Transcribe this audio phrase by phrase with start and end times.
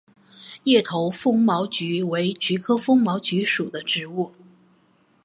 [0.63, 4.33] 叶头风毛菊为菊科风毛菊属的植物。